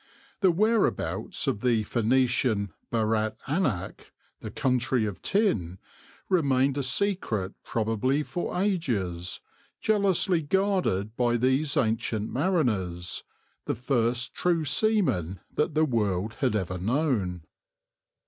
The 0.39 0.49
whereabouts 0.49 1.45
of 1.45 1.61
the 1.61 1.83
Phoenician 1.83 2.73
Barat 2.89 3.35
Anac, 3.47 4.11
the 4.39 4.49
Country 4.49 5.05
of 5.05 5.21
Tin, 5.21 5.77
remained 6.27 6.75
a 6.79 6.81
secret 6.81 7.53
probably 7.63 8.23
for 8.23 8.59
ages, 8.59 9.41
jealously 9.79 10.41
guarded 10.41 11.15
by 11.15 11.37
these 11.37 11.77
ancient 11.77 12.31
mariners, 12.31 13.23
the 13.65 13.75
first 13.75 14.33
true 14.33 14.65
seamen 14.65 15.39
that 15.53 15.75
the 15.75 15.85
world 15.85 16.33
had 16.39 16.55
ever 16.55 16.79
known. 16.79 17.43